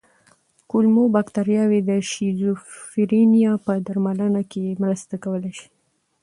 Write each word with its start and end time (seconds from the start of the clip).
کولمو 0.69 1.03
بکتریاوې 1.15 1.79
د 1.89 1.91
شیزوفرینیا 2.09 3.53
په 3.65 3.71
درملنه 3.85 4.41
کې 4.51 4.77
مرسته 4.83 5.15
کولی 5.23 5.51
شي. 5.57 5.67